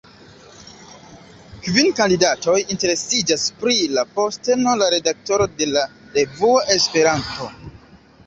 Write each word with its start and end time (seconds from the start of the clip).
Kvin 1.65 1.89
kandidatoj 1.99 2.55
interesiĝas 2.75 3.43
pri 3.63 3.77
la 3.97 4.05
posteno 4.15 4.73
de 4.81 4.87
redaktoro 4.95 5.49
de 5.61 5.67
la 5.75 5.83
revuo 6.19 6.65
Esperanto. 6.77 7.51